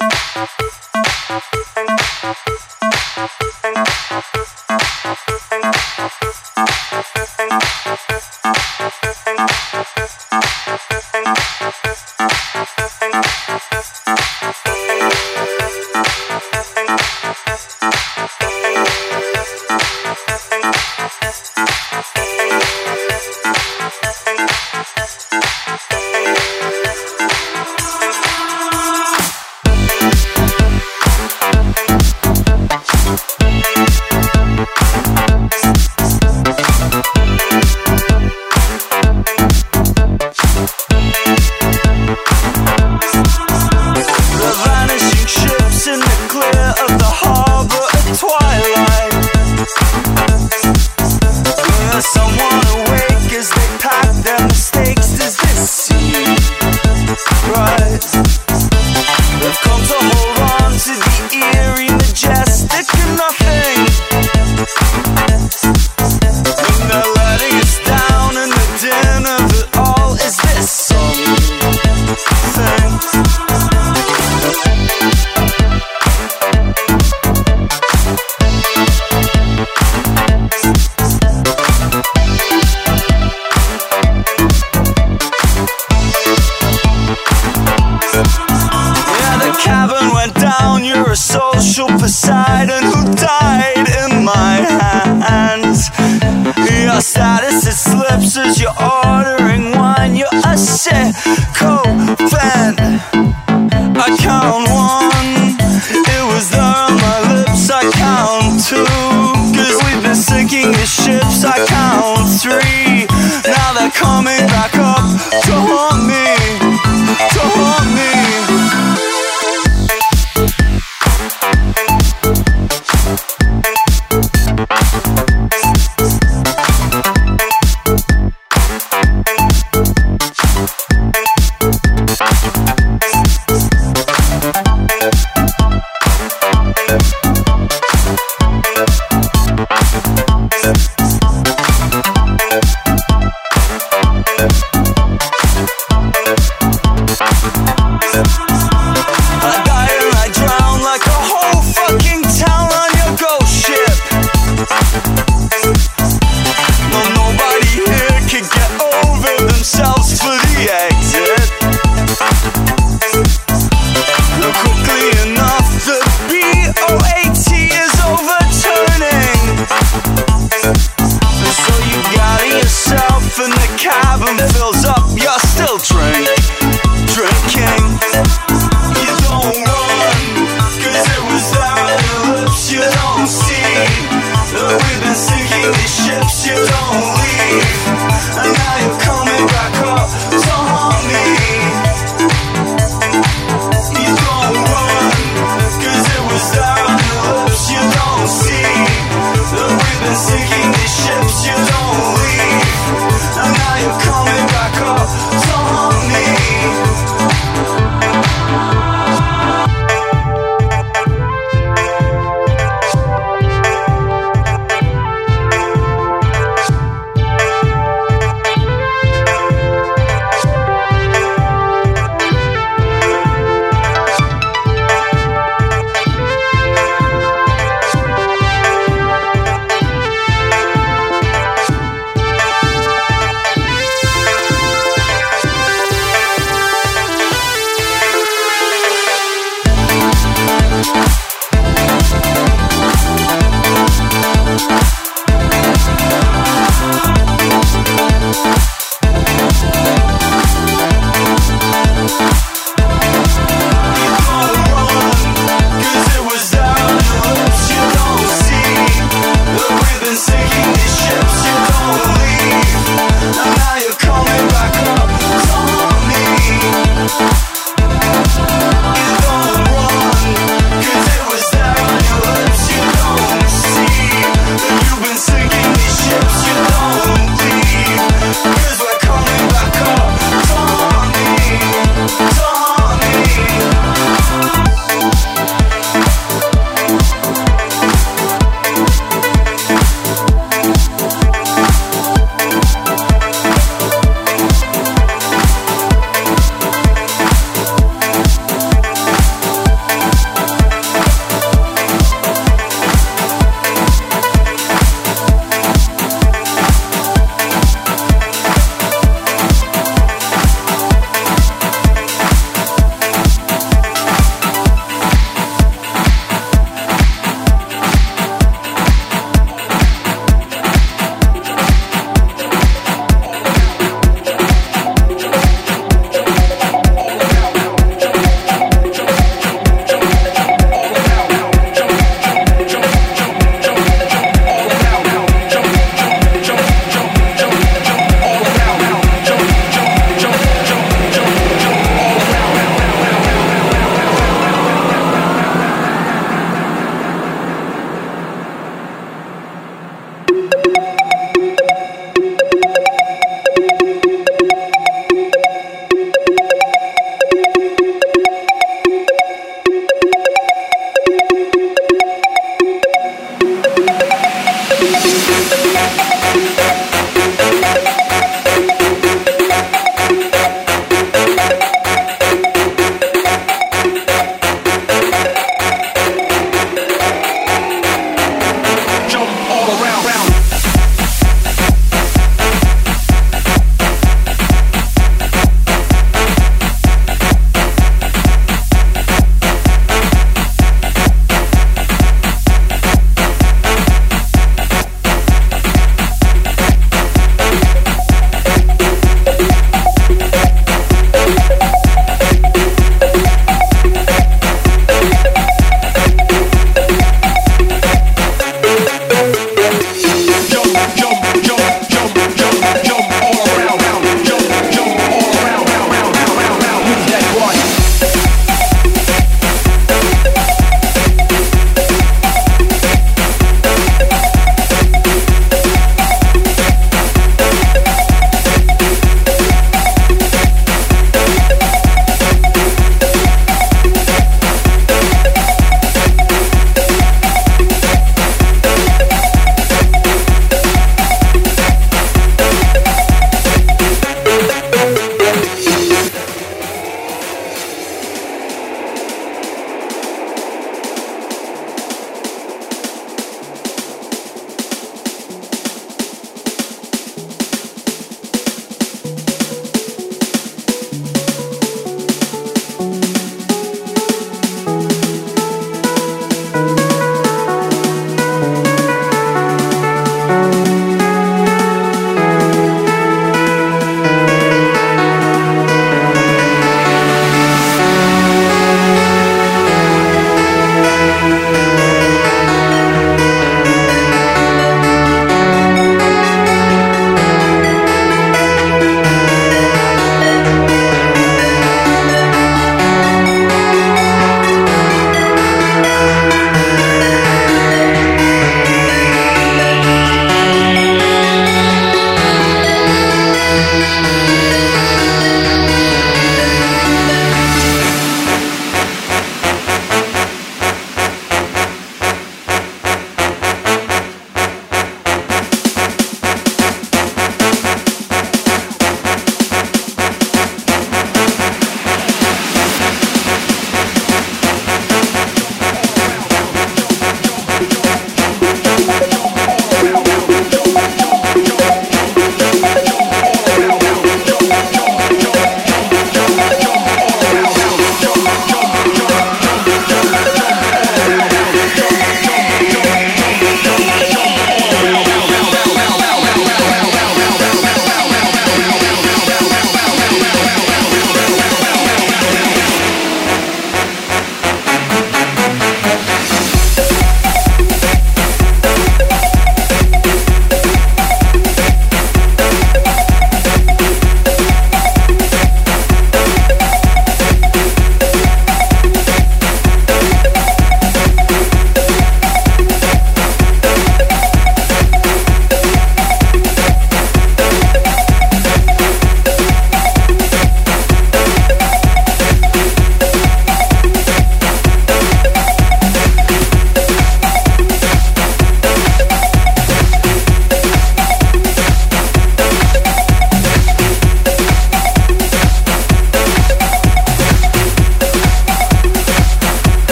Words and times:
Thank 0.00 0.52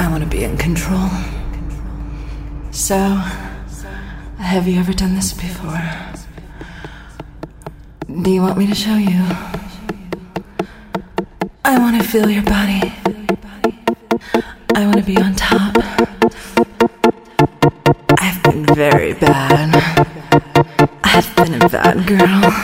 I 0.00 0.08
want 0.08 0.24
to 0.24 0.30
be 0.30 0.44
in 0.44 0.56
control. 0.56 1.10
So, 2.70 2.96
have 4.38 4.66
you 4.66 4.80
ever 4.80 4.94
done 4.94 5.14
this 5.14 5.34
before? 5.34 5.78
Do 8.22 8.30
you 8.30 8.40
want 8.40 8.56
me 8.56 8.66
to 8.66 8.74
show 8.74 8.96
you? 8.96 9.22
I 11.66 11.78
want 11.78 12.00
to 12.00 12.08
feel 12.08 12.30
your 12.30 12.42
body. 12.44 12.94
I 14.74 14.86
want 14.86 14.96
to 14.96 15.02
be 15.02 15.18
on 15.18 15.34
top. 15.34 15.76
I've 18.18 18.42
been 18.42 18.64
very 18.74 19.12
bad. 19.12 19.76
I've 21.04 21.36
been 21.36 21.60
a 21.60 21.68
bad 21.68 22.06
girl. 22.06 22.59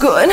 Good. 0.00 0.30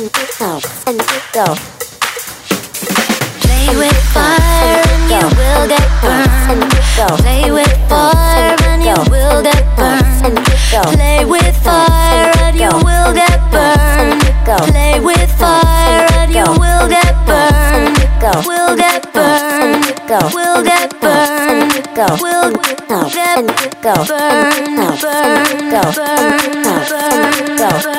and 0.00 0.12
keep 0.14 0.38
go 0.38 0.60
and 0.86 0.98
keep 0.98 1.32
go. 1.32 1.44
Play 3.44 3.68
with 3.76 4.00
fire 4.14 4.80
and 4.88 5.10
you 5.12 5.24
will 5.36 5.68
get 5.68 5.88
burned. 6.00 6.72
Play 7.20 7.50
with 7.50 7.76
fire 7.88 8.56
and 8.64 8.82
you 8.82 8.96
will 9.10 9.42
get 9.42 9.60
burned. 9.76 10.32
Play 10.96 11.24
with 11.26 11.56
fire 11.62 12.32
and 12.40 12.56
you 12.56 12.70
will 12.82 13.12
get 13.12 13.40
burned. 13.52 14.22
Play 14.72 15.00
with 15.00 15.30
fire 15.38 16.08
and 16.16 16.32
you 16.32 16.48
will 16.48 16.88
get 16.88 17.14
burned. 17.26 17.98
Will 18.46 18.76
get 18.76 19.12
burned. 19.12 19.84
Will 20.32 20.62
get 20.64 21.00
burned. 21.00 21.90
Will 22.22 22.52
get 22.52 22.88
burned. 22.88 23.20
Burn. 23.22 23.46
Burn. 23.82 24.50
Burn. 25.00 25.70
Burn. 25.70 27.58
Burn. 27.58 27.89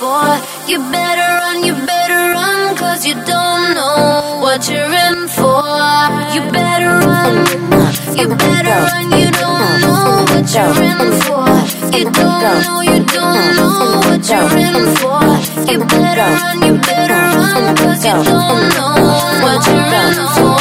for. 0.00 0.24
You 0.70 0.78
better 0.96 1.28
run, 1.40 1.56
you 1.62 1.74
better 1.92 2.22
run, 2.32 2.74
cause 2.76 3.04
you 3.06 3.14
don't 3.32 3.64
know 3.76 4.40
what 4.44 4.60
you're 4.70 4.94
in 5.06 5.28
for. 5.28 5.60
You 6.34 6.42
better 6.58 6.92
run, 7.08 7.34
you 8.18 8.26
better 8.46 8.76
run, 8.88 9.06
you 9.20 9.28
don't 9.42 9.72
know 9.84 10.24
what 10.32 10.46
you're 10.54 10.78
in 10.92 11.02
for. 11.24 11.48
You 11.96 12.04
don't 12.18 12.58
know, 12.64 12.80
you 12.90 12.98
don't 13.16 13.48
know 13.58 14.00
what 14.08 14.22
you're 14.30 14.56
in 14.68 14.78
for. 15.00 15.22
You 15.70 15.78
better 15.94 16.28
run, 16.40 16.56
you 16.66 16.74
better 16.90 17.22
run, 17.40 17.62
cause 17.76 18.02
you 18.08 18.16
don't 18.32 18.64
know 18.76 18.94
what 19.44 19.60
you're 19.68 19.92
in 20.04 20.16
for. 20.34 20.60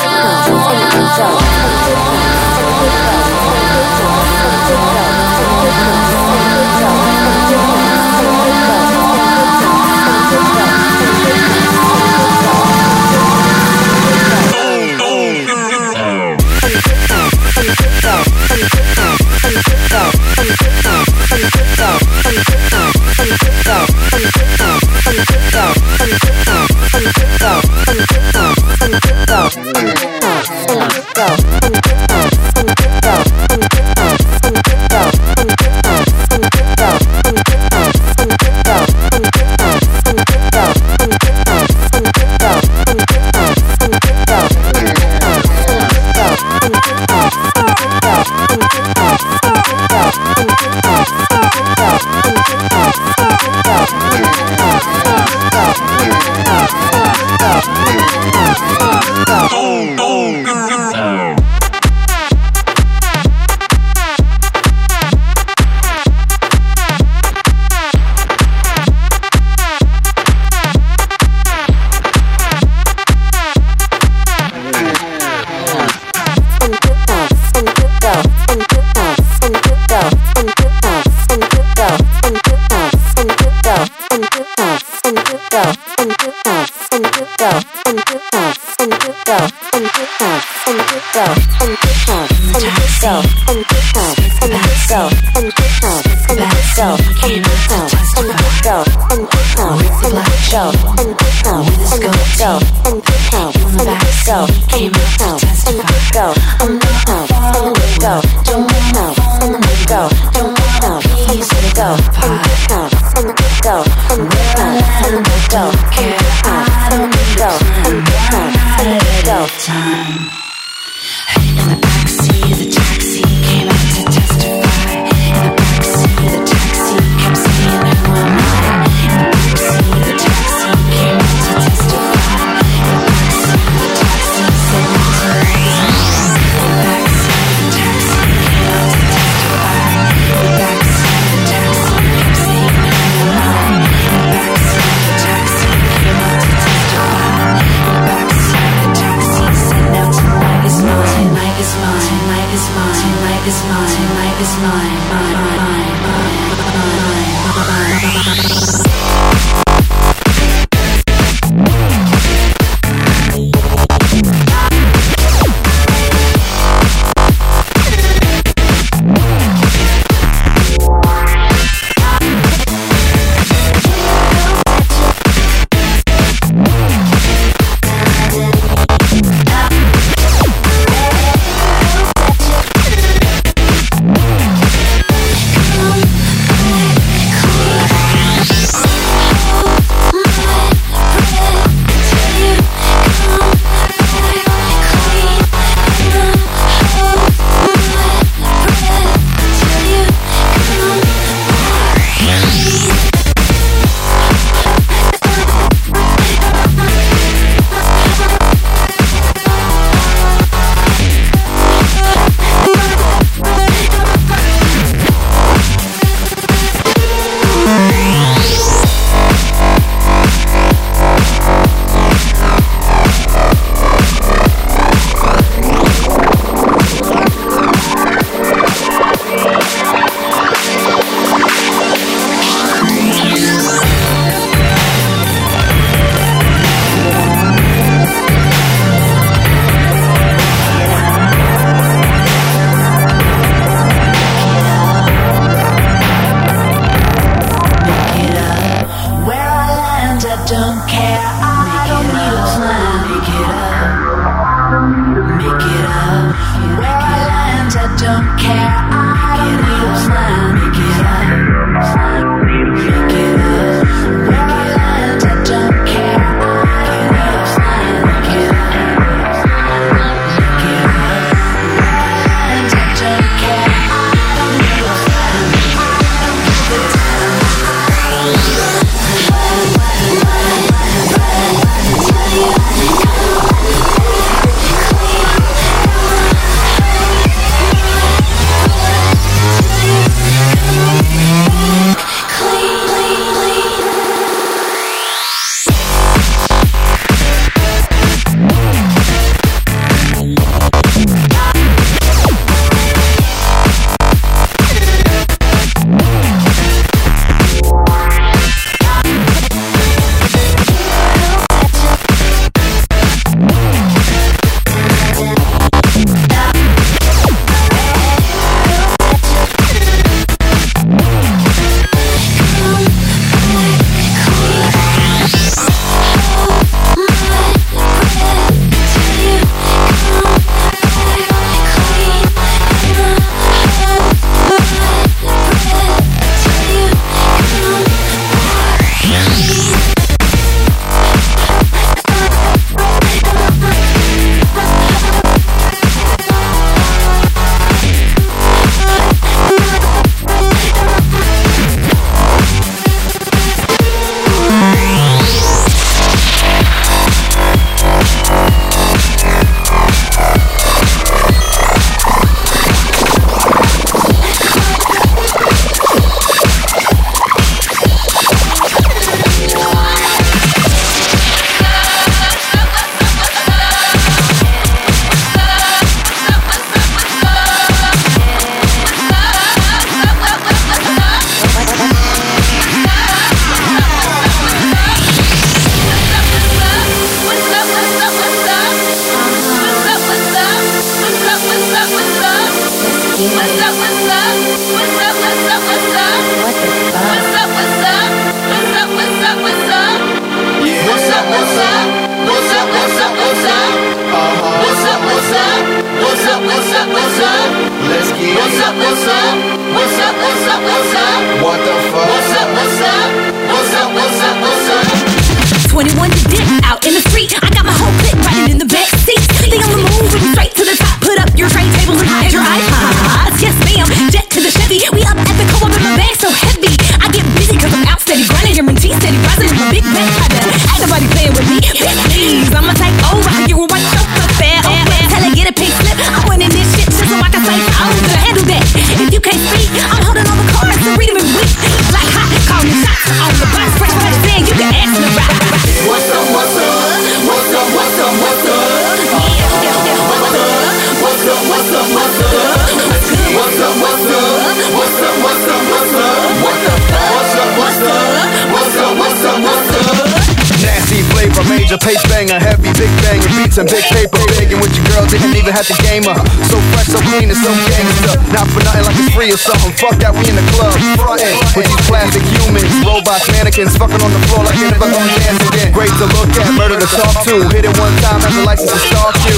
Have 465.52 465.66
to 465.68 465.79
game 465.90 466.06
her. 466.06 466.18
So 466.46 466.62
fresh, 466.70 466.88
so 466.94 467.02
clean, 467.02 467.34
and 467.34 467.40
so 467.42 467.50
gangster. 467.66 468.14
Not 468.30 468.46
for 468.54 468.62
nothing 468.62 468.86
like 468.86 468.98
it's 469.02 469.10
free 469.18 469.34
or 469.34 469.42
something. 469.42 469.74
Fuck 469.82 469.98
that, 470.06 470.14
we 470.14 470.30
in 470.30 470.38
the 470.38 470.46
club, 470.54 470.70
frontin' 471.02 471.34
with 471.58 471.66
these 471.66 471.84
plastic 471.90 472.22
humans, 472.38 472.70
robots, 472.86 473.26
mannequins, 473.34 473.74
fucking 473.74 473.98
on 473.98 474.12
the 474.14 474.22
floor 474.30 474.46
like 474.46 474.54
they 474.54 474.70
never 474.70 474.86
gonna 474.86 475.18
dance 475.18 475.42
again. 475.50 475.74
Great 475.74 475.94
to 475.98 476.06
look 476.14 476.30
at, 476.38 476.46
murder 476.54 476.78
to 476.78 476.90
talk 476.94 477.26
to. 477.26 477.42
Hit 477.50 477.66
it 477.66 477.74
one 477.82 477.94
time, 478.06 478.22
as 478.22 478.34
a 478.38 478.44
license 478.46 478.70
to 478.70 478.82
stalk 478.86 479.18
you. 479.26 479.38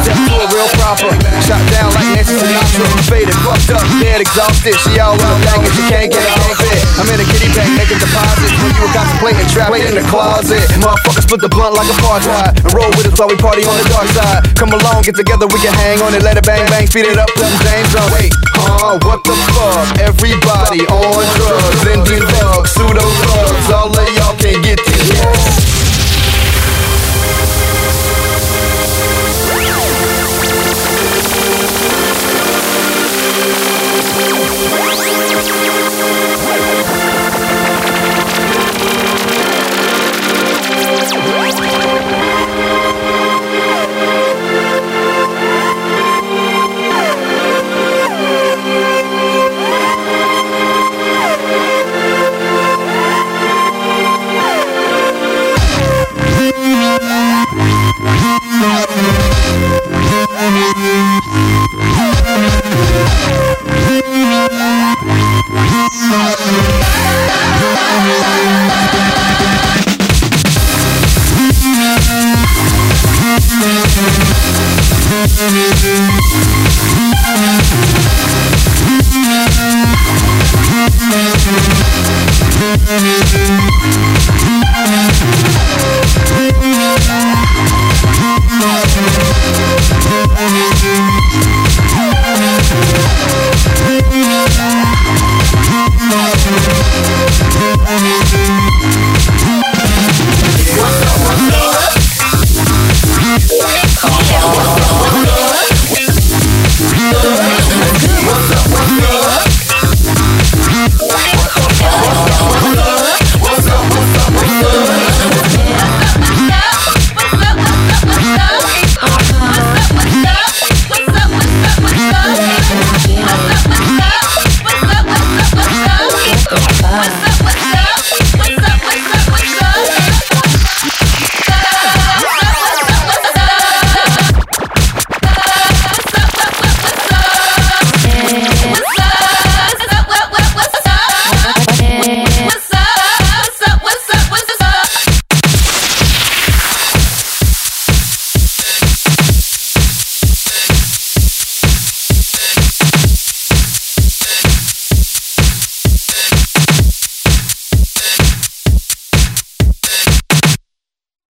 Step 0.00 0.16
to 0.16 0.34
it 0.40 0.48
real 0.56 0.70
proper, 0.80 1.12
shot 1.44 1.60
down 1.68 1.92
like 1.92 2.08
Nancy 2.16 2.40
Sinatra. 2.40 2.84
Faded, 3.04 3.36
fucked 3.44 3.76
up, 3.76 3.84
dead, 4.00 4.24
exhausted. 4.24 4.76
She 4.80 4.96
all 4.96 5.20
out 5.20 5.38
banging, 5.44 5.72
she 5.76 5.84
can't 5.92 6.08
get 6.08 6.24
it, 6.24 6.32
can't 6.32 6.56
fit. 6.56 6.80
I'm 6.96 7.08
in 7.12 7.20
a 7.20 7.26
kitty 7.28 7.52
bank 7.52 7.68
making 7.76 8.00
deposits 8.00 8.56
when 8.56 8.72
you 8.72 8.80
were 8.80 8.94
contemplating 8.96 9.46
trapped 9.52 9.76
in 9.76 9.94
the 10.00 10.06
closet. 10.08 10.64
Motherfuckers 10.80 11.28
split 11.28 11.40
the 11.44 11.52
blunt 11.52 11.76
like 11.76 11.90
a 11.92 11.96
apartheid 12.00 12.56
and 12.64 12.72
roll 12.72 12.88
with 12.96 13.12
us 13.12 13.18
while 13.20 13.28
we 13.28 13.36
party 13.36 13.66
on 13.68 13.76
the 13.76 13.86
dark 13.92 14.08
side. 14.16 14.48
Come 14.56 14.72
along, 14.72 15.04
get 15.04 15.16
together, 15.16 15.44
we 15.50 15.60
can 15.60 15.73
hang 15.80 16.00
on 16.02 16.14
it, 16.14 16.22
let 16.22 16.36
it 16.36 16.46
bang 16.46 16.66
bang, 16.70 16.86
speed 16.86 17.06
it 17.06 17.18
up, 17.18 17.30
some 17.36 17.54
James 17.66 17.94
on. 17.94 18.06
Wait, 18.14 18.32
huh? 18.54 18.98
What 19.02 19.24
the 19.24 19.34
fuck? 19.54 19.98
Everybody 19.98 20.86
on 20.86 21.24
drugs, 21.34 21.82
indie 21.90 22.22
thugs, 22.38 22.70
pseudo 22.70 23.02
thugs. 23.02 23.70
All 23.70 23.90
of 23.90 24.08
y'all 24.16 24.36
can 24.38 24.62
get 24.62 24.78
these. 24.86 25.73